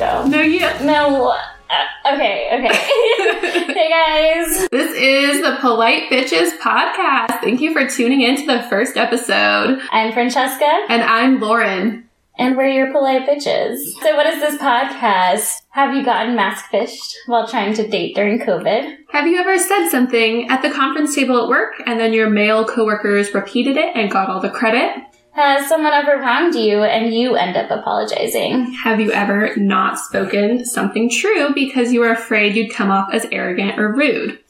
[0.00, 0.60] No, you.
[0.82, 1.28] No.
[1.28, 2.74] Uh, okay, okay.
[3.74, 4.66] hey guys.
[4.70, 7.38] This is the Polite Bitches podcast.
[7.42, 9.78] Thank you for tuning in to the first episode.
[9.92, 10.86] I'm Francesca.
[10.88, 12.08] And I'm Lauren.
[12.38, 13.76] And we're your polite bitches.
[14.00, 15.60] So, what is this podcast?
[15.72, 18.96] Have you gotten mask fished while trying to date during COVID?
[19.10, 22.64] Have you ever said something at the conference table at work and then your male
[22.64, 25.09] coworkers repeated it and got all the credit?
[25.32, 28.72] Has someone ever wronged you and you end up apologizing?
[28.72, 33.26] Have you ever not spoken something true because you were afraid you'd come off as
[33.30, 34.40] arrogant or rude?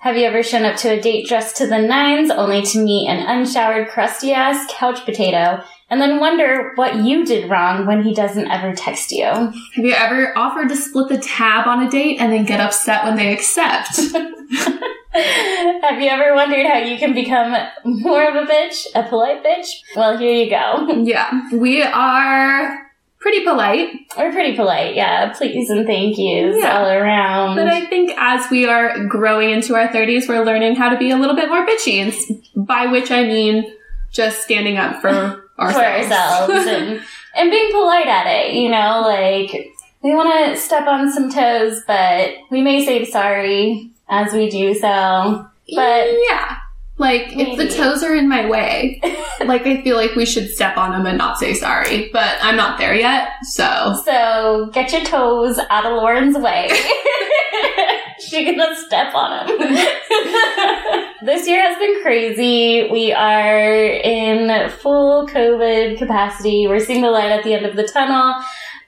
[0.00, 3.08] Have you ever shown up to a date dressed to the nines only to meet
[3.08, 5.60] an unshowered, crusty ass couch potato
[5.90, 9.24] and then wonder what you did wrong when he doesn't ever text you?
[9.24, 13.02] Have you ever offered to split the tab on a date and then get upset
[13.02, 13.98] when they accept?
[15.82, 17.54] Have you ever wondered how you can become
[17.84, 19.66] more of a bitch, a polite bitch?
[19.96, 20.86] Well, here you go.
[21.04, 22.78] yeah, we are
[23.20, 23.88] pretty polite.
[24.16, 25.32] We're pretty polite, yeah.
[25.32, 26.78] Please and thank yous Yeah.
[26.78, 27.56] all around.
[27.56, 31.10] But I think as we are growing into our 30s, we're learning how to be
[31.10, 33.72] a little bit more bitchy, and by which I mean
[34.12, 35.08] just standing up for
[35.58, 35.74] ourselves.
[35.76, 37.00] for ourselves and,
[37.34, 39.72] and being polite at it, you know, like
[40.02, 44.74] we want to step on some toes, but we may say sorry as we do
[44.74, 45.46] so.
[45.74, 46.56] But yeah.
[46.98, 49.00] Like, if the toes are in my way,
[49.44, 52.10] like, I feel like we should step on them and not say sorry.
[52.12, 54.02] But I'm not there yet, so.
[54.04, 56.68] so get your toes out of Lauren's way.
[58.20, 59.58] She's gonna step on them.
[61.22, 62.90] this year has been crazy.
[62.90, 66.66] We are in full COVID capacity.
[66.66, 68.42] We're seeing the light at the end of the tunnel.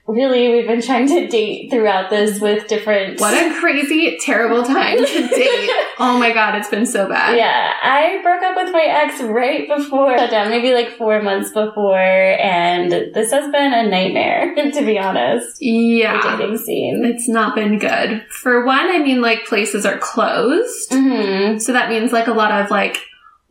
[0.07, 3.21] Really, we've been trying to date throughout this with different.
[3.21, 5.69] What a crazy, terrible time to date.
[5.99, 7.37] Oh my god, it's been so bad.
[7.37, 11.97] Yeah, I broke up with my ex right before shutdown, maybe like four months before,
[11.97, 15.59] and this has been a nightmare, to be honest.
[15.59, 16.37] The Yeah.
[16.37, 17.05] dating scene.
[17.05, 18.25] It's not been good.
[18.29, 20.91] For one, I mean, like, places are closed.
[20.93, 22.97] hmm So that means, like, a lot of, like,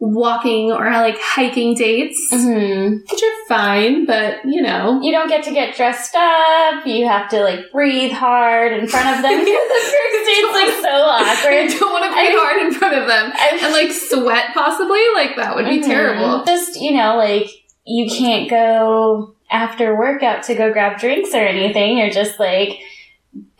[0.01, 5.01] walking or, like, hiking dates, hmm which are fine, but, you know.
[5.03, 6.87] You don't get to get dressed up.
[6.87, 9.45] You have to like breathe hard in front of them.
[9.45, 11.79] the first date's like so I awkward.
[11.79, 13.33] don't want to I- hard in front of them.
[13.35, 15.01] I- And, like, sweat, possibly.
[15.15, 15.85] Like, that would be Mhm.
[15.87, 16.45] terrible.
[16.45, 17.49] Just you know, like
[17.85, 21.99] you can't go after workout to go grab drinks or anything.
[21.99, 22.79] You're just like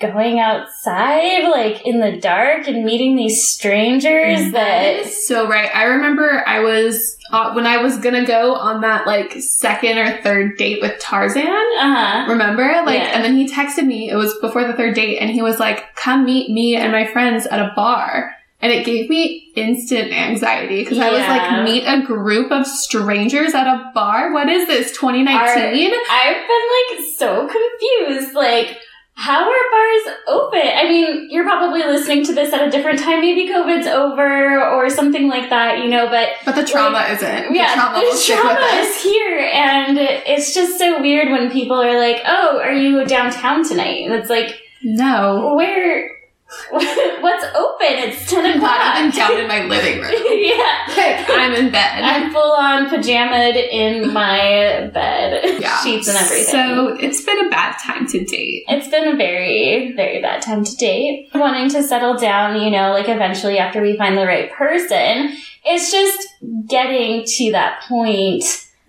[0.01, 4.97] going outside, like in the dark, and meeting these strangers That that.
[5.07, 5.71] is so right.
[5.75, 10.21] I remember I was, uh, when I was gonna go on that, like, second or
[10.23, 11.47] third date with Tarzan.
[11.47, 12.27] Uh huh.
[12.33, 12.65] Remember?
[12.85, 13.11] Like, Yeah.
[13.15, 15.95] and then he texted me, it was before the third date, and he was like,
[15.95, 18.35] come meet me and my friends at a bar.
[18.63, 23.55] And it gave me instant anxiety because I was like, meet a group of strangers
[23.55, 24.33] at a bar?
[24.35, 25.93] What is this, 2019?
[26.11, 28.35] I've been like so confused.
[28.35, 28.77] Like,
[29.21, 30.63] how are bars open?
[30.63, 33.21] I mean, you're probably listening to this at a different time.
[33.21, 37.55] Maybe COVID's over or something like that, you know, but But the trauma isn't.
[37.55, 39.39] yeah, the trauma the trauma is here.
[39.53, 44.05] And it's just so weird when people are like, oh, are you downtown tonight?
[44.07, 45.55] And it's like, No.
[45.55, 46.11] where,
[46.71, 48.11] what's open?
[48.11, 48.77] It's 10 o'clock.
[48.81, 50.13] I'm not even down in my living room.
[50.13, 50.85] yeah.
[50.97, 52.03] Like, I'm in bed.
[52.03, 55.81] I'm full on pajamaed in my bed, yeah.
[55.83, 56.45] sheets and everything.
[56.47, 58.65] So it's been a bad time to date.
[58.69, 61.31] It's been a very, very bad time to date.
[61.35, 65.37] Wanting to settle down, you know, like eventually after we find the right person.
[65.65, 66.29] It's just
[66.67, 68.45] getting to that point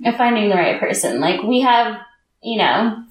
[0.06, 1.20] of finding the right person.
[1.20, 1.98] Like we have,
[2.42, 3.04] you know,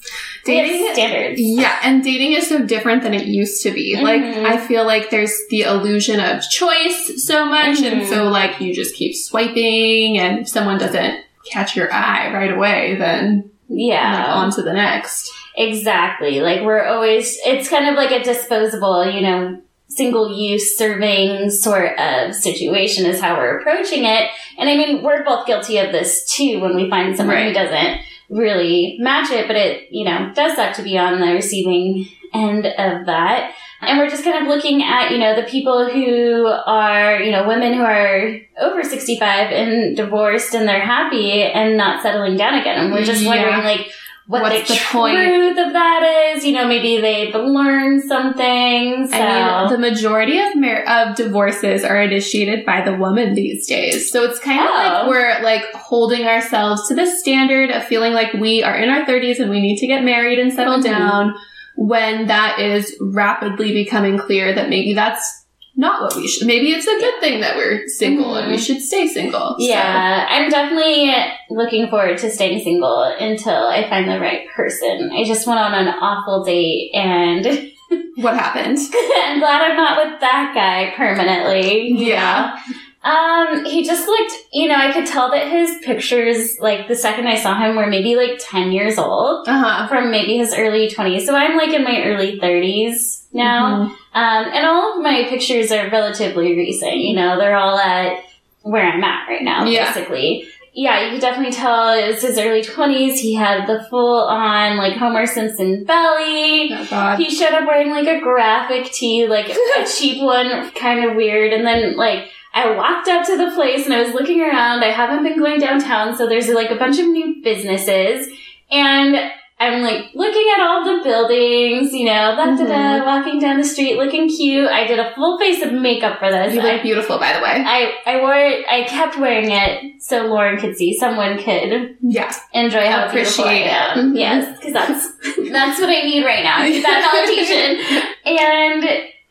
[0.44, 1.40] Dating standards.
[1.40, 3.96] Yeah, and dating is so different than it used to be.
[4.02, 4.44] Like, Mhm.
[4.44, 8.06] I feel like there's the illusion of choice so much, and Mhm.
[8.08, 11.20] so, like, you just keep swiping, and if someone doesn't
[11.52, 14.18] catch your eye right away, then Yeah.
[14.18, 15.30] like, on to the next.
[15.56, 16.40] Exactly.
[16.40, 19.58] Like we're always, it's kind of like a disposable, you know,
[19.88, 24.28] single use serving sort of situation is how we're approaching it.
[24.58, 28.00] And I mean, we're both guilty of this too when we find someone who doesn't
[28.30, 32.64] really match it, but it, you know, does suck to be on the receiving end
[32.66, 33.52] of that.
[33.82, 37.48] And we're just kind of looking at, you know, the people who are, you know,
[37.48, 42.78] women who are over 65 and divorced and they're happy and not settling down again.
[42.78, 43.28] And we're just Yeah.
[43.30, 43.90] wondering, like,
[44.26, 45.16] what What's the, the point?
[45.16, 46.44] truth of that is.
[46.44, 49.08] You know, maybe they've learned something.
[49.08, 49.16] So.
[49.16, 54.10] I mean, majority of mar- of divorces are initiated by the woman these days.
[54.12, 54.76] So it's kind of Oh.
[54.78, 59.04] like we're like holding ourselves to the standard of feeling like we are in our
[59.06, 60.84] 30s and we need to get married and settle Mhm.
[60.84, 61.34] down
[61.76, 65.38] when that is rapidly becoming clear that maybe that's
[65.76, 66.46] not what we should.
[66.46, 68.66] Maybe it's a good thing that we're single and we Mhm.
[68.66, 69.56] should stay single.
[69.58, 71.14] So, Yeah, I'm definitely
[71.48, 75.10] looking forward to staying single until I find the right person.
[75.16, 77.70] I just went on an awful date and
[78.16, 78.78] what happened?
[79.24, 81.90] I'm glad I'm not with that guy permanently.
[81.92, 82.56] Yeah.
[82.66, 82.74] know?
[83.02, 87.26] Um, he just looked, you know, I could tell that his pictures, like the second
[87.28, 89.88] I saw him, were maybe like 10 years old Uh huh.
[89.88, 91.22] from maybe his early 20s.
[91.22, 93.84] So I'm like in my early 30s now.
[93.84, 93.92] Mm-hmm.
[94.12, 96.96] Um, and all of my pictures are relatively recent.
[96.96, 98.22] You know, they're all at
[98.62, 99.86] where I'm at right now, Yeah.
[99.94, 100.46] basically.
[100.72, 103.14] Yeah, you could definitely tell it was his early 20s.
[103.14, 106.70] He had the full on, like, Homer Simpson belly.
[106.72, 107.18] Oh God.
[107.18, 111.52] He showed up wearing, like, a graphic tee, like a cheap one, kind of weird.
[111.52, 114.84] And then, like, I walked up to the place and I was looking around.
[114.84, 118.28] I haven't been going downtown, so there's, like, a bunch of new businesses.
[118.70, 123.58] And I'm like looking at all the buildings, you know, da da da, walking down
[123.58, 124.66] the street, looking cute.
[124.68, 126.54] I did a full face of makeup for this.
[126.54, 127.62] You I, look beautiful, by the way.
[127.66, 128.64] I I wore it.
[128.68, 130.98] I kept wearing it so Lauren could see.
[130.98, 132.32] Someone could Yeah.
[132.54, 133.70] enjoy how beautiful I Appreciate it.
[133.72, 134.12] am.
[134.14, 134.18] Mhm.
[134.18, 135.06] Yes, because that's
[135.52, 136.56] that's what I need right now.
[136.60, 138.06] I that validation.
[138.26, 138.84] And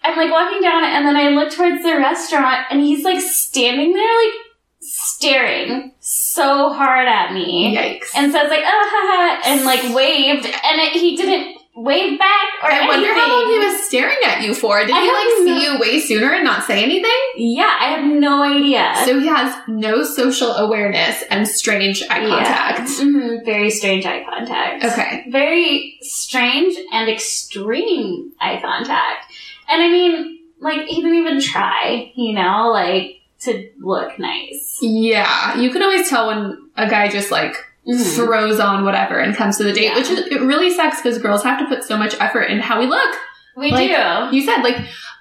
[0.04, 3.94] I'm like walking down, and then I look towards the restaurant, and he's like standing
[3.94, 4.34] there, like
[4.82, 7.76] staring so hard at me.
[7.76, 8.10] Yikes.
[8.16, 12.20] And so I was like, oh, haha, and like waved, and it, he didn't wave
[12.20, 14.80] back or I wonder how long he was staring at you for.
[14.82, 17.10] Did I he like no- see you way sooner and not say anything?
[17.38, 18.94] Yeah, I have no idea.
[19.06, 22.90] So he has no social awareness and strange eye contact.
[23.00, 24.84] hmm very strange eye contact.
[24.84, 25.26] Okay.
[25.30, 29.32] Very strange and extreme eye contact.
[29.70, 34.78] And I mean, like, he didn't even try, you know, like, to look nice.
[34.82, 37.56] Yeah, you can always tell when a guy just like
[37.88, 38.16] Mhm.
[38.16, 39.96] throws on whatever and comes to the date, Yeah.
[39.96, 42.80] which is, it really sucks because girls have to put so much effort in how
[42.80, 43.16] we look.
[43.56, 44.36] We Like, do.
[44.36, 44.78] You said, like,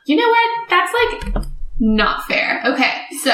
[0.07, 0.69] you know what?
[0.69, 0.93] That's
[1.35, 1.45] like
[1.81, 2.63] not fair.
[2.67, 2.93] Okay,
[3.23, 3.31] so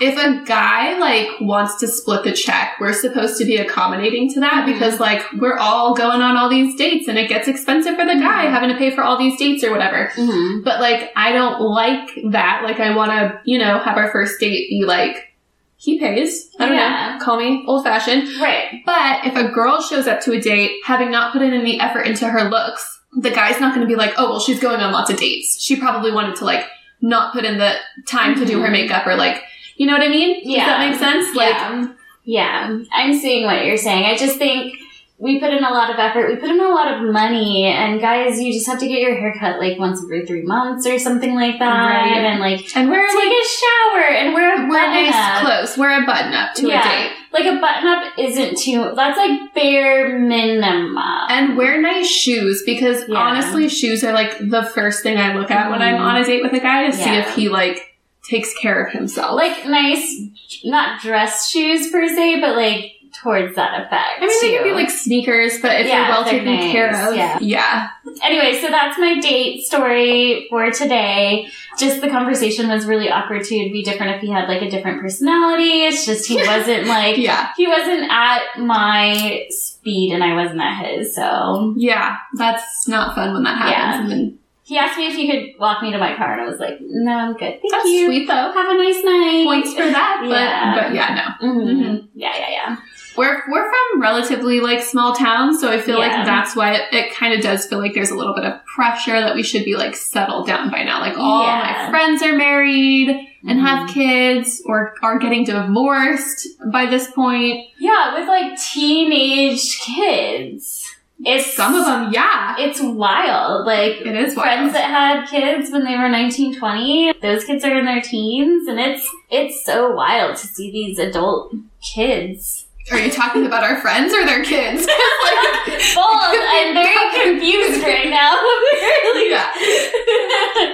[0.00, 4.40] if a guy like wants to split the check, we're supposed to be accommodating to
[4.40, 4.74] that Mhm.
[4.74, 8.14] because like we're all going on all these dates and it gets expensive for the
[8.14, 8.50] guy Mhm.
[8.50, 10.12] having to pay for all these dates or whatever.
[10.14, 12.60] hmm But like, I don't like that.
[12.62, 15.32] Like, I want to, you know, have our first date be like,
[15.78, 16.50] he pays.
[16.58, 17.16] I don't Yeah.
[17.18, 17.24] know.
[17.24, 18.28] Call me old fashioned.
[18.40, 18.82] Right.
[18.84, 22.02] But if a girl shows up to a date having not put in any effort
[22.06, 24.92] into her looks, the guy's not going to be like, oh, well, she's going on
[24.92, 25.58] lots of dates.
[25.62, 26.66] She probably wanted to like
[27.02, 27.74] not put in the
[28.08, 28.72] time to do her Mhm.
[28.72, 29.42] makeup or like,
[29.76, 30.40] you know what I mean?
[30.42, 30.42] Yeah.
[30.42, 30.66] Does Yeah.
[30.66, 31.36] that make sense?
[31.36, 31.86] Like, yeah.
[32.24, 32.78] Yeah.
[32.92, 34.04] I'm seeing what you're saying.
[34.04, 34.74] I just think
[35.18, 36.28] we put in a lot of effort.
[36.28, 37.64] We put in a lot of money.
[37.64, 40.86] And guys, you just have to get your hair cut like once every three months
[40.86, 41.86] or something like that.
[41.86, 42.18] Right.
[42.18, 45.42] And like and wear take like, a shower and wear a wear nice up.
[45.42, 46.80] clothes, wear a button up to Yeah.
[46.80, 47.12] a date.
[47.32, 48.92] Like a button up isn't too.
[48.96, 50.98] That's like bare minimum.
[51.30, 53.16] And wear nice shoes because Yeah.
[53.16, 56.00] honestly, shoes are like the first thing I look at when I'm Mhm.
[56.00, 57.80] on a date with a guy to see if he like
[58.28, 59.34] takes care of himself.
[59.36, 60.20] like nice,
[60.64, 62.92] not dress shoes per se, but like
[63.22, 64.20] towards that effect.
[64.20, 64.54] I mean, they too.
[64.56, 67.38] can be like sneakers, but if Yeah, you're well taken nice, care of, yeah.
[67.40, 67.88] yeah.
[68.22, 71.48] Anyway, so that's my date story for today.
[71.78, 73.54] Just the conversation was really awkward too.
[73.54, 75.84] It'd be different if he had like a different personality.
[75.84, 80.84] It's just he wasn't like yeah, he wasn't at my speed and I wasn't at
[80.86, 81.14] his.
[81.14, 84.10] So yeah, that's not fun when that happens.
[84.12, 84.36] Yeah.
[84.66, 86.78] He asked me if he could walk me to my car, and I was like,
[86.80, 87.60] "No, I'm good.
[87.62, 88.06] Thank that's you.
[88.06, 88.34] sweet though.
[88.52, 90.74] Have a nice night." Points for that, but Yeah.
[90.74, 91.48] but yeah, no.
[91.48, 91.64] Mhm.
[91.76, 92.08] Mhm.
[92.14, 92.76] Yeah, yeah, yeah.
[93.16, 96.08] We're we're from relatively like small towns, so I feel Yeah.
[96.16, 98.54] like that's why it, it kind of does feel like there's a little bit of
[98.66, 101.00] pressure that we should be like settled down by now.
[101.00, 101.84] Like all Yeah.
[101.84, 103.16] my friends are married
[103.48, 103.94] and have Mhm.
[103.94, 107.66] kids or are getting divorced by this point.
[107.78, 110.82] Yeah, with like teenage kids.
[111.24, 113.66] It's Some of them, yeah, It's wild.
[113.66, 117.76] Like it is friends that had kids when they were 19, 20, those kids are
[117.76, 122.65] in their teens and it's it's so wild to see these adult kids.
[122.92, 124.86] Are you talking about our friends or their kids?
[124.86, 126.38] Both.
[126.38, 128.36] I'm very confused right now.
[129.02, 129.30] really.
[129.30, 129.50] yeah.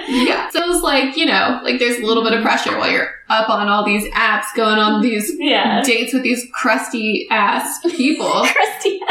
[0.07, 0.49] Yeah.
[0.49, 3.49] So it's like, you know, like there's a little bit of pressure while you're up
[3.49, 5.81] on all these apps, going on these Yeah.
[5.81, 8.29] dates with these crusty ass people.
[8.45, 9.01] Krusty.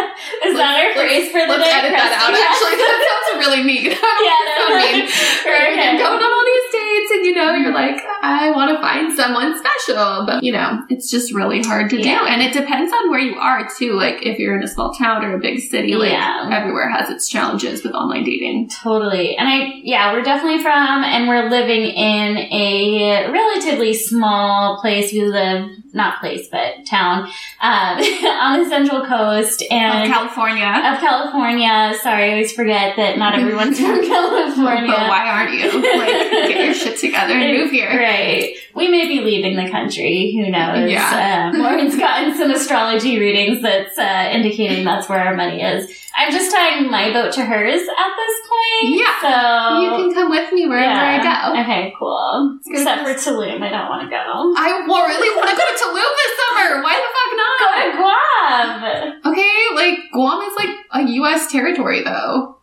[0.47, 1.75] Is that our phrase for the Let's day?
[1.75, 2.30] edit that out.
[2.30, 2.38] Krusty?
[2.38, 3.90] Actually, that sounds really mean.
[3.90, 5.11] Yeah, so mean.
[5.42, 5.75] Right?
[5.75, 5.99] Okay.
[5.99, 9.56] Going on all these dates, and you know, you're like, I want to find someone
[9.58, 13.20] special, but you know, it's just really hard to do, and it depends on where
[13.20, 13.94] you are too.
[13.94, 16.50] Like if you're in a small town or a big city, like Yeah.
[16.52, 18.68] everywhere has its challenges with online dating.
[18.68, 19.34] Totally.
[19.36, 25.10] And I, yeah, we're definitely from, and we're living in a relatively small place.
[25.12, 27.25] We live, not place, but town,
[27.61, 30.64] um, on the Central Coast and Of California.
[30.64, 31.94] of California.
[32.02, 34.87] Sorry, I always forget that not everyone's from California.
[34.90, 35.70] But why aren't you?
[36.02, 37.88] Like, get your shit together and move here.
[37.88, 38.54] Right.
[38.75, 40.32] We may be leaving the country.
[40.37, 40.90] Who knows?
[40.90, 41.50] Yeah.
[41.52, 45.90] Um, Lauren's gotten some astrology readings that's uh, indicating that's where our money is.
[46.16, 48.99] I'm just tying my boat to hers at this point.
[48.99, 49.20] Yeah.
[49.20, 51.12] So You can come with me wherever yeah.
[51.32, 51.60] Go.
[51.62, 52.58] Okay, cool.
[52.66, 54.22] Except for Tulum, I don't want to go.
[54.56, 56.82] I really want to go to Tulum this summer.
[56.82, 57.56] Why the fuck not?
[57.62, 59.32] Go to Guam.
[59.32, 61.50] Okay, like Guam is like a U.S.
[61.50, 62.58] territory though.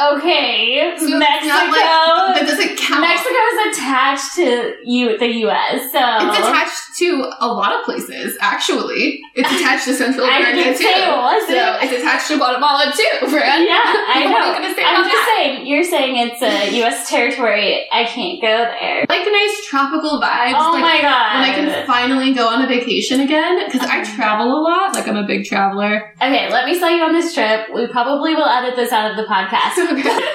[0.00, 1.54] Okay, So Mexico.
[1.54, 3.00] like- that doesn't count.
[3.00, 5.90] Mexico is attached to you, the U.S.
[5.92, 9.20] So It's attached to a lot of places, actually.
[9.34, 10.76] It's attached to Central America too.
[10.84, 11.50] say it wasn't.
[11.50, 13.66] So it's attached to Guatemala too, Fran.
[13.66, 14.68] Yeah, I What are know.
[14.68, 15.34] you say I'm just that?
[15.38, 17.08] saying, you're saying it's a U.S.
[17.08, 17.86] territory.
[17.92, 19.04] I can't go there.
[19.08, 20.54] Like the nice tropical vibes.
[20.56, 21.40] Oh like, my god.
[21.40, 24.94] When I can finally go on a vacation again, because I travel a lot.
[24.94, 26.12] Like I'm a big traveler.
[26.20, 27.68] okay, let me sell you on this trip.
[27.74, 29.76] We probably will edit this out of the podcast.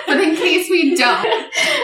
[0.08, 1.28] but in case we don't,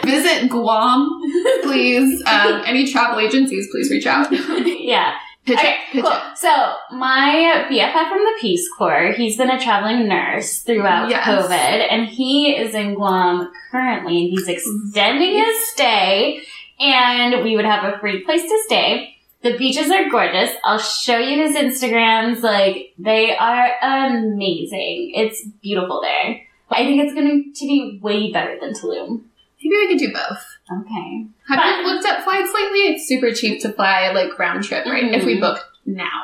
[0.06, 1.20] visit Guam,
[1.64, 2.22] please.
[2.26, 4.30] Um, any travel agencies, please reach out.
[4.80, 5.16] yeah.
[5.46, 5.78] Pitch Okay, it.
[5.94, 6.12] Pitch cool.
[6.12, 6.38] it.
[6.38, 11.26] So my BFF from the Peace Corps, he's been a traveling nurse throughout Yes.
[11.26, 16.42] COVID, and he is in Guam currently, and he's extending his stay,
[16.80, 19.16] and we would have a free place to stay.
[19.42, 20.52] The beaches are gorgeous.
[20.66, 22.42] I'll show you his Instagrams.
[22.42, 25.14] Like, they are amazing.
[25.16, 26.42] It's beautiful there.
[26.70, 29.22] I think it's going to be way better than Tulum.
[29.64, 30.46] Maybe we could do both.
[30.72, 31.26] Okay.
[31.48, 31.80] Have Fun.
[31.80, 32.80] you looked up flights lately?
[32.94, 35.04] It's super cheap to fly like round trip, right?
[35.14, 35.42] If we Mhm.
[35.42, 36.24] book now,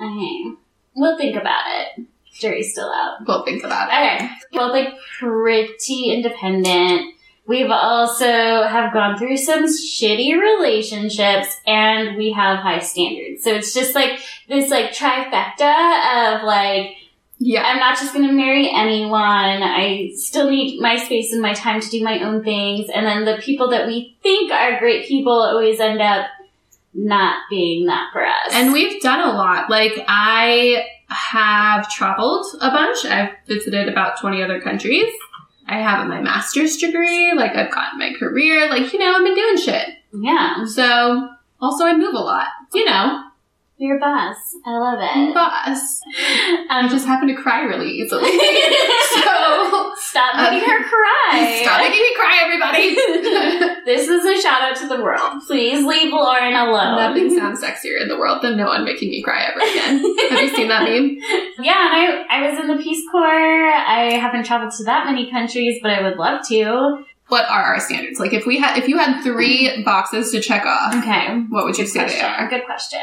[0.00, 0.44] Okay.
[0.94, 2.04] We'll think about it.
[2.38, 3.18] Jury's still out.
[3.26, 4.22] we'll think about it.
[4.22, 4.30] Okay.
[4.52, 7.14] Both like pretty independent.
[7.46, 13.42] We've also have gone through some shitty relationships and we have high standards.
[13.44, 16.96] So it's just like this like trifecta of like
[17.42, 17.62] Yeah.
[17.62, 19.12] I'm not just gonna marry anyone.
[19.62, 22.88] I still need my space and my time to do my own things.
[22.94, 26.26] And then the people that we think are great people always end up
[26.92, 28.52] not being that for us.
[28.52, 29.70] And we've done a lot.
[29.70, 33.04] Like I have traveled a bunch.
[33.04, 35.12] I've visited about 20 other countries.
[35.66, 37.32] I have my master's degree.
[37.34, 38.68] Like I've gotten my career.
[38.68, 39.88] Like, you know, I've been doing shit.
[40.12, 41.28] yeah, So
[41.60, 42.48] also I move a lot.
[42.74, 43.24] You know,
[43.80, 44.36] you're a boss.
[44.64, 45.34] I love it.
[45.34, 46.00] boss.
[46.68, 48.30] I Um, just happen to cry really easily.
[49.10, 51.60] so Stop making her cry.
[51.62, 52.94] stop making me cry, everybody.
[53.84, 55.42] this is a shout out to the world.
[55.46, 56.96] Please leave Lauren alone.
[56.96, 59.98] Nothing sounds sexier in the world than no one making me cry ever again.
[60.30, 61.16] Have you seen that meme?
[61.62, 63.70] Yeah, and I, I was in the Peace Corps.
[63.70, 67.04] I haven't traveled to that many countries, but I would love to.
[67.30, 68.20] What are our standards?
[68.20, 71.38] Like if we had if you had three boxes to check off, Okay.
[71.48, 72.48] what would you Good say they are?
[72.48, 73.00] Good question.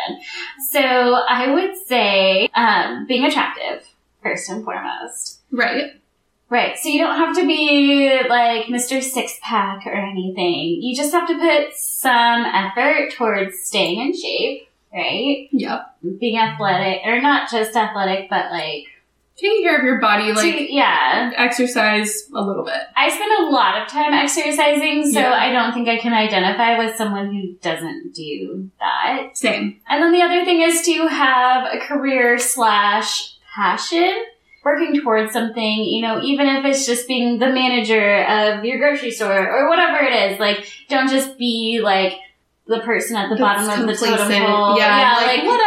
[0.71, 3.87] So I would say um, being attractive
[4.21, 5.39] first and foremost.
[5.51, 5.93] Right.
[6.49, 6.77] Right.
[6.77, 9.01] So you don't have to be like Mr.
[9.03, 10.81] Six Pack or anything.
[10.81, 14.69] You just have to put some effort towards staying in shape.
[14.93, 15.49] Right.
[15.51, 15.97] Yep.
[16.19, 18.85] Being athletic, or not just athletic, but like,
[19.39, 21.31] Taking care of your body, like to- yeah.
[21.35, 22.73] exercise a little bit.
[22.95, 25.31] I spend a lot of time exercising, so Yeah.
[25.31, 29.37] I don't think I can identify with someone who doesn't do that.
[29.37, 29.79] Same.
[29.87, 34.11] And then the other thing is to have a career slash passion,
[34.63, 39.11] working towards something, you know, even if it's just being the manager of your grocery
[39.11, 40.39] store or whatever it is.
[40.39, 42.13] Like, don't just be like
[42.65, 44.77] the person at the That's bottom of the totem pole.
[44.77, 45.66] Yeah, like, like, whatever.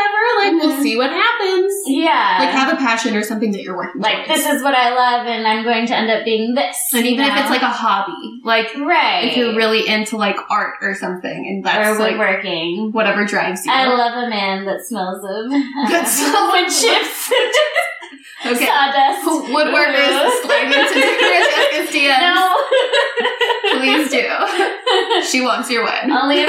[0.60, 0.82] We'll Mhm.
[0.82, 1.72] see what happens.
[1.86, 2.36] yeah.
[2.40, 4.42] Like have a passion or something that you're working Like, towards.
[4.44, 6.76] this is what I love, and I'm going to end up being this.
[6.94, 10.74] and even if it's like a hobby, like right, if you're really into like art
[10.82, 12.90] or something, and that's or that's like woodworking.
[12.92, 13.72] whatever drives you.
[13.72, 15.50] I love a man that smells of
[15.90, 17.32] That smells wood chips,
[18.46, 18.66] okay.
[18.66, 22.20] sawdust, Woodworkers slide into Jessica's DMs.
[22.20, 22.56] No,
[23.78, 25.22] Please do.
[25.22, 26.10] She wants your win.
[26.10, 26.48] only if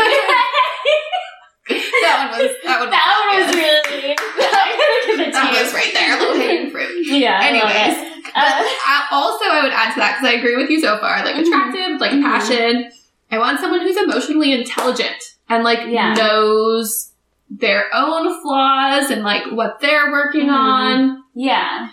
[2.01, 2.89] That one was that one.
[2.89, 4.15] that one was really.
[4.15, 7.05] I gotta give it to that was right there, low hanging fruit.
[7.07, 7.39] Yeah.
[7.41, 10.97] Anyways, Uh, I, also I would add to that because I agree with you so
[10.99, 11.23] far.
[11.25, 11.47] Like Mhm.
[11.47, 12.23] attractive, like Mhm.
[12.23, 12.91] passion.
[13.31, 16.13] I want someone who's emotionally intelligent and like Yeah.
[16.13, 17.11] knows
[17.49, 20.53] their own flaws and like what they're working Mhm.
[20.55, 21.23] on.
[21.35, 21.89] yeah.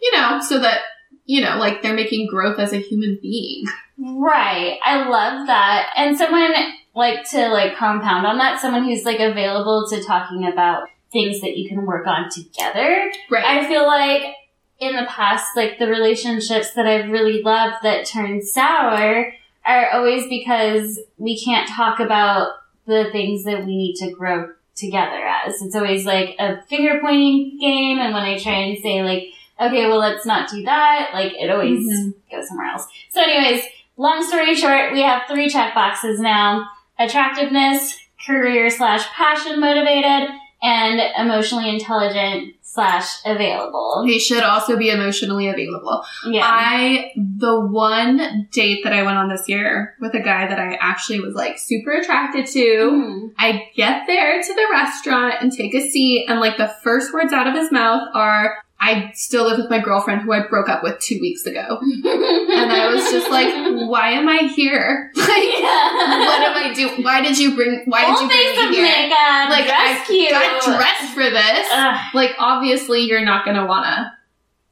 [0.00, 0.80] You know, so that
[1.26, 3.64] you know, like they're making growth as a human being.
[3.98, 4.78] Right.
[4.84, 5.90] I love that.
[5.96, 6.52] And someone
[6.94, 11.56] like to like compound on that, someone who's like available to talking about things that
[11.56, 13.10] you can work on together.
[13.30, 13.44] Right.
[13.44, 14.34] I feel like
[14.78, 19.32] in the past, like the relationships that I've really loved that turned sour
[19.64, 22.48] are always because we can't talk about
[22.86, 25.62] the things that we need to grow together as.
[25.62, 27.98] It's always like a finger pointing game.
[27.98, 29.24] And when I try and say like,
[29.60, 32.14] okay, well, let's not do that, like it always Mhm.
[32.30, 32.86] go somewhere else.
[33.10, 33.64] So anyways,
[33.96, 36.66] long story short, we have three check boxes now.
[36.98, 37.96] Attractiveness,
[38.26, 40.28] career slash passion motivated,
[40.62, 44.04] and emotionally intelligent slash available.
[44.06, 46.04] They should also be emotionally available.
[46.26, 46.40] Yeah.
[46.44, 50.78] I the one date that I went on this year with a guy that I
[50.80, 52.60] actually was like super attracted to.
[52.90, 53.32] Mhm.
[53.38, 57.32] I get there to the restaurant and take a seat, and like the first words
[57.32, 60.82] out of his mouth are, I still live with my girlfriend who I broke up
[60.82, 61.78] with two weeks ago.
[61.80, 63.48] And I was just like,
[63.88, 65.12] why am I here?
[65.22, 67.02] Like, what am I doing?
[67.04, 68.84] Why did you bring, why did you bring me here?
[68.84, 71.68] makeup, Like, I got dressed for this.
[71.72, 74.12] Ugh, Like, obviously, you're not gonna wanna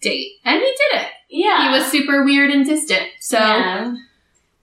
[0.00, 0.33] date.
[0.45, 1.09] And he did it.
[1.31, 1.69] yeah.
[1.71, 3.07] He was super weird and distant.
[3.21, 3.95] So, Yeah.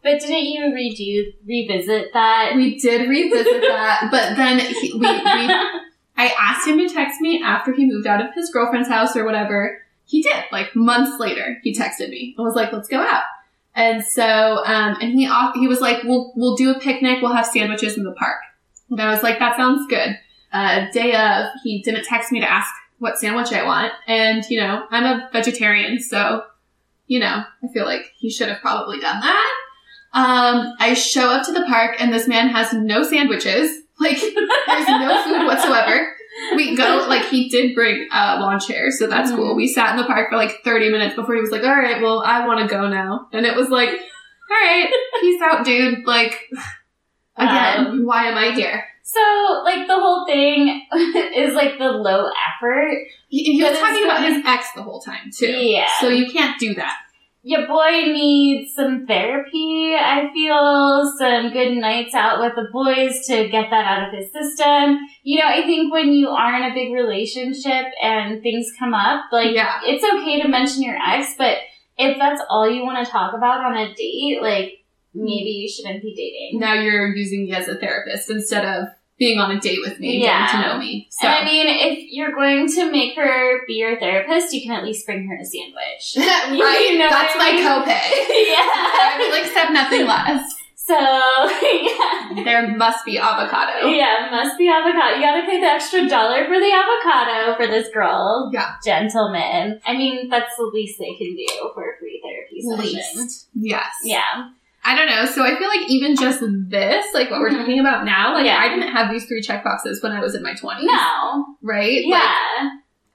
[0.03, 2.53] But didn't you redo revisit that?
[2.55, 5.53] we did revisit that, but then he, we, we
[6.17, 9.23] I asked him to text me after he moved out of his girlfriend's house or
[9.23, 9.81] whatever.
[10.05, 10.43] He did.
[10.51, 13.23] Like months later, he texted me and was like, "Let's go out."
[13.75, 17.21] And so, um, and he he was like, "We'll we'll do a picnic.
[17.21, 18.39] We'll have sandwiches in the park."
[18.89, 20.17] And I was like, "That sounds good."
[20.51, 24.59] Uh, day of, he didn't text me to ask what sandwich I want, and you
[24.59, 26.43] know, I'm a vegetarian, so
[27.05, 29.53] you know, I feel like he should have probably done that.
[30.13, 33.83] Um, I show up to the park, and this man has no sandwiches.
[33.99, 36.13] Like, there's no food whatsoever.
[36.55, 39.55] We go, like, he did bring a lawn chair, so that's cool.
[39.55, 41.99] We sat in the park for like 30 minutes before he was like, all right,
[41.99, 43.27] well, I want to go now.
[43.33, 43.95] And it was like, all
[44.51, 44.87] right,
[45.19, 46.05] peace out, dude.
[46.05, 46.35] Like,
[47.37, 48.83] again, Um, why am I here?
[49.01, 50.85] So, like, the whole thing
[51.35, 52.97] is like the low effort.
[53.29, 55.47] He, he was talking about his ex the whole time, too.
[55.47, 55.87] Yeah.
[55.99, 56.97] So you can't do that.
[57.47, 63.47] Your boy needs some therapy, I feel, some good nights out with the boys to
[63.47, 64.97] get that out of his system.
[65.23, 69.31] You know, I think when you are in a big relationship and things come up,
[69.31, 69.79] like, Yeah.
[69.85, 71.59] it's okay to mention your ex, but
[71.97, 76.01] if that's all you want to talk about on a date, like, maybe you shouldn't
[76.01, 76.59] be dating.
[76.59, 78.89] Now you're using me as a therapist instead of
[79.19, 80.45] being on a date with me Yeah.
[80.45, 81.07] getting to know me.
[81.11, 81.27] So.
[81.27, 84.83] And I mean, if you're going to make her be your therapist, you can at
[84.83, 86.15] least bring her a sandwich.
[86.63, 86.87] right?
[86.91, 87.65] You know That's what I my mean?
[87.65, 87.87] copay.
[88.13, 89.27] I yeah.
[89.29, 90.53] will accept nothing less.
[90.75, 92.43] So, yeah.
[92.45, 93.87] There must be avocado.
[93.89, 95.15] Yeah, must be avocado.
[95.17, 98.49] You gotta pay the extra dollar for the avocado for this girl.
[98.53, 98.75] Yeah.
[98.85, 99.81] Gentlemen.
[99.85, 102.99] I mean, that's the least they can do for a free therapy session.
[103.19, 103.49] Least.
[103.53, 103.91] Yes.
[104.03, 104.51] Yeah.
[104.89, 105.25] I don't know.
[105.25, 107.57] So I feel like even just this, like what we're Mhm.
[107.59, 108.57] talking about now, like Yeah.
[108.57, 110.85] I didn't have these three check boxes when I was in my 20s.
[110.85, 111.45] No.
[111.61, 112.05] Right?
[112.05, 112.69] Like, Yeah.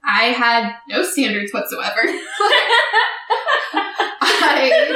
[0.05, 2.01] I had no standards whatsoever.
[3.73, 4.95] I,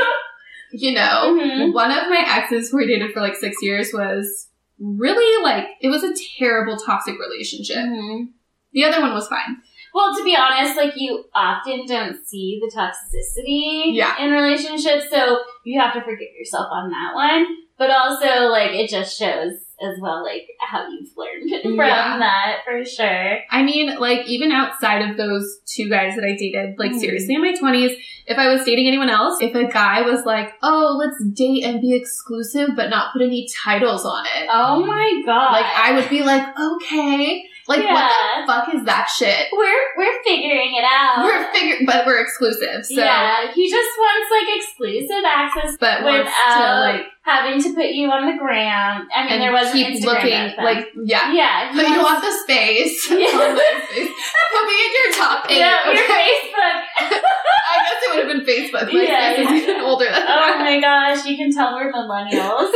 [0.71, 1.73] you know, Mhm.
[1.73, 5.89] one of my exes who I dated for like six years was really like, it
[5.89, 7.77] was a terrible toxic relationship.
[7.77, 8.29] Mhm.
[8.73, 9.61] The other one was fine.
[9.97, 14.13] Well, to be honest, like you often don't see the toxicity Yeah.
[14.23, 17.47] in relationships, so you have to forgive yourself on that one.
[17.79, 22.17] But also, like, it just shows as well, like, how you've learned from Yeah.
[22.19, 23.37] that for sure.
[23.51, 26.99] I mean, like, even outside of those two guys that I dated, like, Mhm.
[26.99, 27.95] seriously, in my 20s,
[28.27, 31.81] if I was dating anyone else, if a guy was like, oh, let's date and
[31.81, 35.51] be exclusive, but not put any titles on it, Oh my god!
[35.53, 37.43] like, I would be like, okay.
[37.67, 37.93] Like, Yeah.
[37.93, 39.47] what the fuck is that shit?
[39.51, 41.23] we're we're figuring it out.
[41.25, 42.95] We're figuring, but we're exclusive, so.
[42.95, 47.91] yeah, he just wants like exclusive access But wants to, uh, like, having to put
[47.91, 49.03] you on the gram.
[49.11, 51.33] I mean, and there wasn't keep Instagram looking, like, yeah.
[51.33, 53.11] yeah, But you want the space.
[53.17, 53.35] Yeah.
[53.35, 54.07] on space.
[54.07, 55.59] Put me in your top eight.
[55.59, 56.07] yeah, your?
[56.07, 56.77] Facebook.
[57.67, 58.93] I guess it would have been Facebook.
[58.93, 59.53] My Yeah, yeah.
[59.53, 62.71] even older than Oh my gosh, you can tell we're millennials.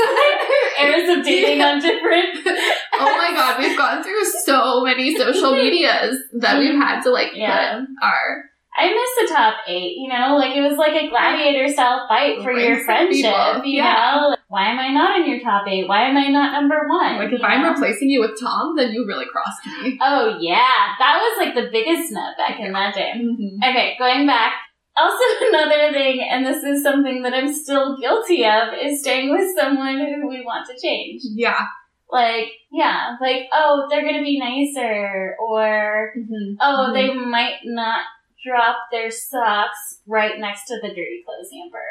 [0.81, 2.35] Eras of dating on different.
[2.45, 7.31] oh my god, we've gone through so many social medias that we've had to like
[7.35, 7.79] Yeah.
[7.79, 10.37] put our I miss the top eight, you know?
[10.37, 14.15] Like, it was like a gladiator style fight for your friendship, you yeah.
[14.15, 14.35] know?
[14.51, 15.87] Why am I not in your top eight?
[15.87, 17.15] Why am I not number one?
[17.17, 17.71] like if you I'm know?
[17.71, 19.97] replacing you with Tom, then you really crossed me.
[20.01, 20.91] Oh, yeah.
[20.99, 23.13] That was like the biggest nut back in that day.
[23.15, 23.63] Mm-hmm.
[23.63, 24.53] Okay, going back.
[24.97, 29.55] Also, another thing, and this is something that I'm still guilty of, is staying with
[29.57, 31.21] someone who we want to change.
[31.23, 31.65] Yeah.
[32.11, 36.55] Like, yeah, like, oh, they're gonna be nicer, or Mm-hmm.
[36.59, 36.93] oh, Mhm.
[36.93, 38.01] they might not
[38.45, 41.87] drop their socks right next to the dirty clothes hamper.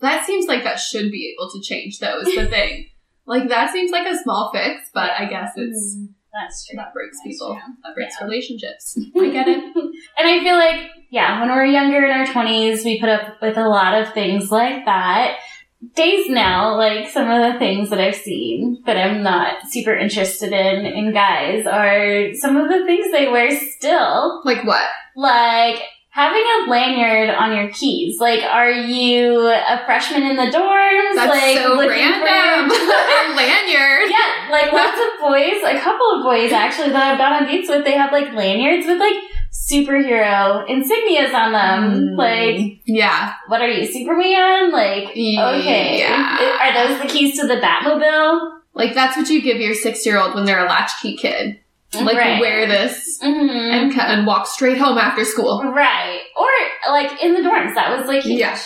[0.00, 2.86] That seems like that should be able to change though, is the thing.
[3.26, 6.08] Like that seems like a small fix, but I guess it's Mhm.
[6.32, 6.76] That's true.
[6.76, 7.54] that breaks That's people.
[7.54, 7.74] true.
[7.84, 8.24] That breaks Yeah.
[8.26, 8.98] relationships.
[9.20, 9.64] I get it.
[9.76, 9.94] and
[10.28, 13.66] I feel like, yeah, when we're younger in our 20s, we put up with a
[13.68, 15.38] lot of things like that.
[15.96, 20.52] Days now, like some of the things that I've seen that I'm not super interested
[20.52, 24.42] in in guys are some of the things they wear still.
[24.44, 24.86] Like what?
[25.16, 28.18] Like having a lanyard on your keys.
[28.20, 31.14] Like, are you a freshman in the dorms?
[31.14, 32.70] That's like, so random.
[32.76, 34.10] a lanyard.
[34.10, 37.68] yeah, like lots of boys, a couple of boys actually that I've gone on dates
[37.68, 39.14] with, they have like lanyards with like
[39.52, 42.08] superhero insignias on them.
[42.08, 42.16] Mm.
[42.16, 43.34] Like, Yeah.
[43.46, 44.72] what are you, Superman?
[44.72, 45.98] Like, okay.
[46.00, 46.58] Yeah.
[46.60, 48.58] Are those the keys to the Batmobile?
[48.74, 51.60] Like that's what you give your six year old when they're a latchkey kid.
[51.92, 52.40] Like right.
[52.40, 55.60] wear this hmm and and walk straight home after school.
[55.64, 56.20] Right.
[56.36, 56.48] Or
[56.92, 57.74] like in the dorms.
[57.74, 58.38] That was like huge.
[58.40, 58.58] Yeah.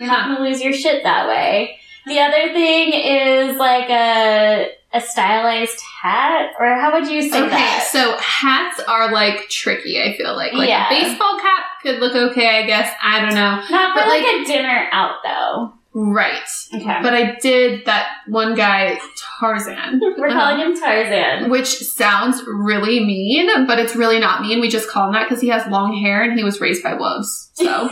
[0.00, 1.78] You're not gonna lose your shit that way.
[2.06, 7.48] The other thing is like a a stylized hat, or how would you say Okay,
[7.50, 7.88] that?
[7.90, 10.02] so hats are like tricky.
[10.02, 10.86] I feel like like Yeah.
[10.88, 12.58] a baseball cap could look okay.
[12.62, 13.62] I guess I don't know.
[13.70, 15.72] Not for but, like, like- a dinner out though.
[15.94, 16.98] Right, Okay.
[17.02, 18.98] but I did that one guy
[19.38, 20.00] Tarzan.
[20.18, 21.50] We're calling him Tarzan.
[21.50, 24.60] which sounds really mean, but it's really not mean.
[24.60, 26.94] We just call him that because he has long hair and he was raised by
[26.94, 27.50] wolves.
[27.54, 27.90] So, um,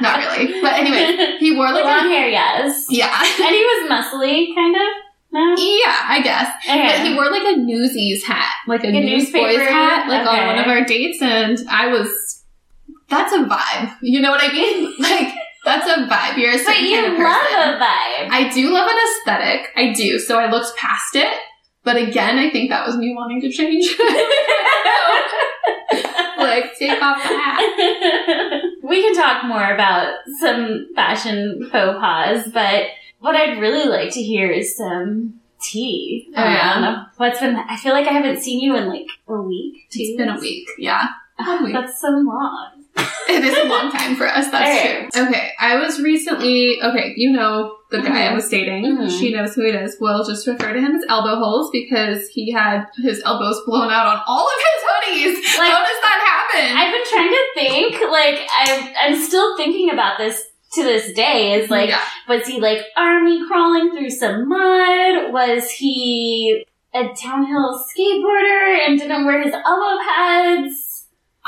[0.00, 0.60] not really.
[0.62, 2.86] But anyway, he wore like long a, hair, yes.
[2.90, 4.82] yeah, And he was muscly, kind of.
[5.32, 5.40] No.
[5.58, 6.50] yeah, I guess.
[6.66, 10.40] But he wore like a Newsies hat, like a, Like a Newsboys hat, like Okay.
[10.40, 12.44] on one of our dates, and I was.
[13.08, 13.96] That's a vibe.
[14.00, 14.94] You know what I mean?
[14.98, 15.34] Like
[15.66, 16.38] that's a vibe.
[16.38, 17.58] You're a But you kind of love person.
[17.60, 18.28] a vibe.
[18.30, 19.72] I do love an aesthetic.
[19.76, 20.18] I do.
[20.18, 21.34] So I looked past it.
[21.84, 23.86] But again, I think that was me wanting to change.
[26.38, 28.62] like, take off the hat.
[28.82, 32.86] we can talk more about some fashion faux pas, but
[33.20, 36.28] what I'd really like to hear is some tea.
[36.36, 36.72] Oh, yeah?
[36.76, 37.56] on What's been?
[37.56, 39.88] I feel like I haven't seen you in like a week.
[39.90, 40.00] Two.
[40.00, 40.68] It's been a week.
[40.78, 41.04] Yeah.
[41.38, 41.72] Ah, week.
[41.74, 42.75] That's so long.
[43.28, 44.48] It is a long time for us.
[44.50, 45.12] That's Alright.
[45.12, 45.22] true.
[45.26, 45.50] Okay.
[45.60, 48.34] I was recently, okay, you know the guy I Mhm.
[48.36, 48.84] was dating.
[48.86, 49.10] Mhm.
[49.18, 49.96] She knows who it is.
[50.00, 54.06] We'll just refer to him as elbow holes because he had his elbows blown out
[54.06, 54.82] on all of his
[55.34, 55.58] hoodies.
[55.58, 56.76] Like- How does that happen?
[56.78, 58.10] I've been trying to think.
[58.10, 60.42] Like I'm, I'm still thinking about this
[60.74, 61.52] to this day.
[61.54, 62.00] Is like, yeah.
[62.28, 65.32] was he like army crawling through some mud?
[65.32, 70.85] Was he a downhill skateboarder and didn't wear his elbow pads?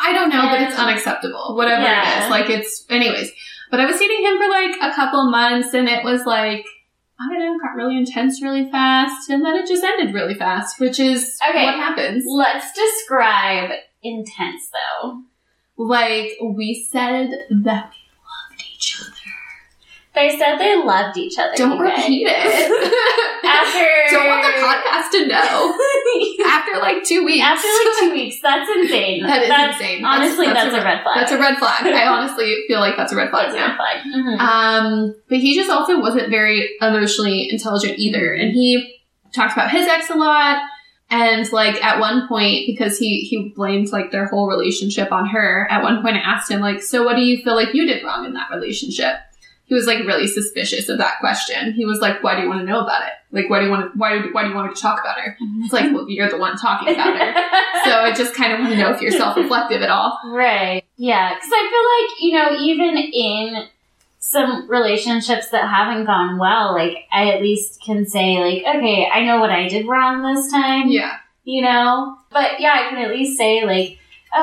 [0.00, 1.56] I don't know, but it's unacceptable.
[1.56, 2.24] Whatever it Yeah.
[2.24, 2.30] is.
[2.30, 3.32] Like it's anyways.
[3.70, 6.64] But I was dating him for like a couple months and it was like
[7.20, 10.78] I don't know, got really intense really fast and then it just ended really fast,
[10.78, 11.64] which is Okay.
[11.64, 12.24] what happens.
[12.28, 13.70] Let's describe
[14.02, 15.22] intense though.
[15.76, 17.30] Like we said
[17.64, 17.92] that
[20.18, 21.52] They said they loved each other.
[21.54, 22.34] Don't repeat it.
[23.44, 25.78] After don't want the podcast to know.
[26.44, 27.44] After like two weeks.
[27.44, 29.22] After like two weeks, that's insane.
[29.24, 30.02] That is that's, insane.
[30.02, 31.16] That's- Honestly, that's that's, a a red flag.
[31.20, 31.86] That's a red flag.
[31.86, 33.68] I honestly feel like that's a red flag That's a now.
[33.68, 33.96] red flag.
[34.06, 34.38] Mhm.
[34.40, 38.32] Um, but he just also wasn't very emotionally intelligent either.
[38.32, 38.98] And he
[39.32, 40.62] talked about his ex a lot.
[41.10, 45.66] And like at one point, because he, he blamed like their whole relationship on her,
[45.70, 48.04] at one point I asked him like, so what do you feel like you did
[48.04, 49.14] wrong in that relationship?
[49.68, 51.72] He was like really suspicious of that question.
[51.74, 53.12] He was like, why do you want to know about it?
[53.30, 55.18] Like, why do you want to, why, why do you want me to talk about
[55.20, 55.36] her?
[55.40, 55.62] Mm-hmm.
[55.64, 57.34] It's like, well, you're the one talking about her.
[57.84, 60.18] So I just kind of want to know if you're self-reflective at all.
[60.26, 60.84] Right.
[60.96, 61.32] Yeah.
[61.34, 63.68] Because I feel like, you know, even in
[64.18, 69.24] some relationships that haven't gone well, like, I at least can say, like, okay, I
[69.24, 71.12] know what I did wrong this time, Yeah.
[71.44, 72.16] you know?
[72.30, 73.98] But yeah, I can at least say, like,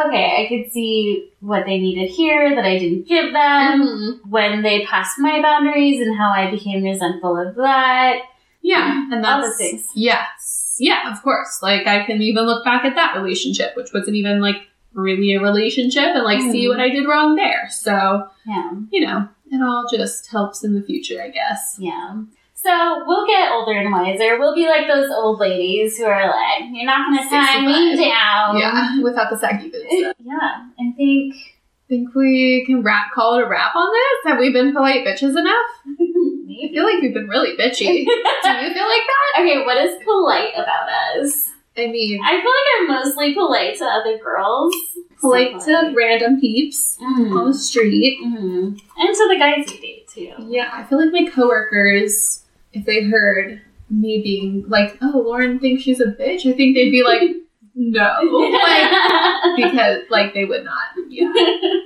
[0.05, 4.29] okay, I could see what they needed here that I didn't give them, Mhm.
[4.29, 8.19] when they passed my boundaries and how I became resentful of that.
[8.61, 9.87] Yeah, and All the that's things.
[9.95, 11.59] yes, yeah, of course.
[11.61, 14.57] Like I can even look back at that relationship, which wasn't even like
[14.93, 16.69] really a relationship, and like see Mhm.
[16.69, 17.67] what I did wrong there.
[17.69, 18.71] So Yeah.
[18.91, 21.77] you know, it all just helps in the future, I guess.
[21.79, 22.15] Yeah.
[22.65, 24.39] So we'll get older and wiser.
[24.39, 27.95] We'll be like those old ladies who are like, "You're not going to tie me
[27.95, 29.85] down." Yeah, without the saggy boots.
[30.25, 30.65] Yeah.
[30.79, 31.35] I think.
[31.87, 34.31] think we can wrap, call it a wrap on this.
[34.31, 35.65] Have we been polite bitches enough?
[35.85, 37.85] I feel like we've been really bitchy.
[37.85, 39.41] Do you feel like that?
[39.41, 41.49] okay, what is polite about us?
[41.77, 44.73] I mean, I feel like I'm mostly polite to other girls.
[45.19, 47.47] polite to random peeps on Mm-hmm.
[47.47, 48.17] the street.
[48.23, 50.31] hmm And to the guys we date too.
[50.47, 52.43] Yeah, I feel like my coworkers,
[52.75, 56.91] if they heard me being like, "Oh, Lauren thinks she's a bitch," I think they'd
[56.91, 57.31] be like,
[57.75, 58.19] "No,"
[58.63, 60.83] like because like they would not.
[61.09, 61.33] Yeah,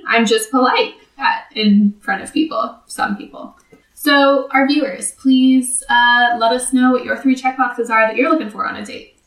[0.06, 3.56] I'm just polite at, in front of people, some people.
[3.94, 8.30] So, our viewers, please uh, let us know what your three checkboxes are that you're
[8.30, 9.20] looking for on a date.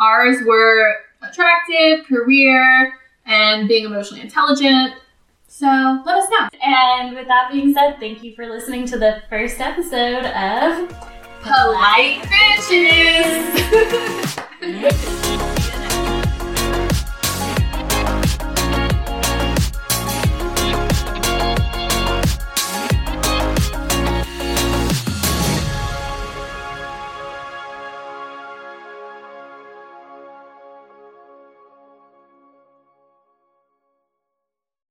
[0.00, 2.94] Ours were attractive, career,
[3.26, 4.94] and being emotionally intelligent.
[5.62, 6.48] So, let us know.
[6.60, 10.88] and with that being said, thank you for listening to the first episode of
[11.40, 13.38] Polite bitches!